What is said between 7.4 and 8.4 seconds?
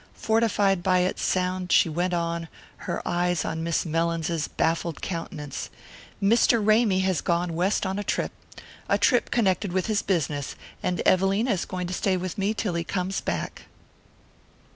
west on a trip